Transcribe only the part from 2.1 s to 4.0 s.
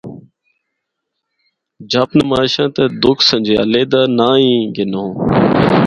نماشاں‘ تے ’دکھ سنجھیالے‘